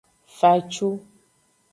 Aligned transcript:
Fa 0.37 0.49
ecu. 0.61 0.89